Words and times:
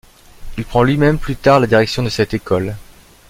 Il 0.57 0.65
prend 0.65 0.81
lui-même 0.81 1.19
plus 1.19 1.35
tard 1.35 1.59
la 1.59 1.67
direction 1.67 2.01
de 2.01 2.09
cette 2.09 2.33
école. 2.33 2.73